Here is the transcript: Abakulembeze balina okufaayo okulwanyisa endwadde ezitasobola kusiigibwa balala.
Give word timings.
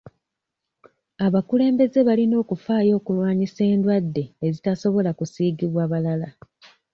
Abakulembeze 1.25 1.99
balina 2.07 2.35
okufaayo 2.43 2.93
okulwanyisa 2.99 3.61
endwadde 3.73 4.23
ezitasobola 4.47 5.09
kusiigibwa 5.19 5.83
balala. 5.91 6.29